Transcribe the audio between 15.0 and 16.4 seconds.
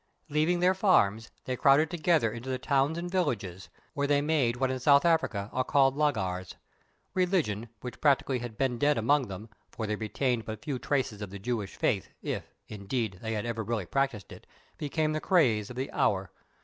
the craze of the hour.